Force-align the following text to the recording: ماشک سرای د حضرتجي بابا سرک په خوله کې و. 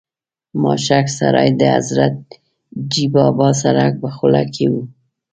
ماشک 0.61 1.05
سرای 1.17 1.49
د 1.59 1.61
حضرتجي 1.75 3.05
بابا 3.15 3.47
سرک 3.61 3.93
په 4.03 4.09
خوله 4.15 4.43
کې 4.53 4.65
و. 4.71 4.73